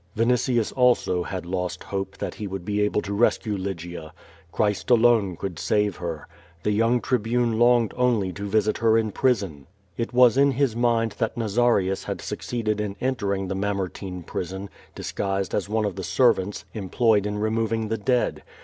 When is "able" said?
2.81-3.01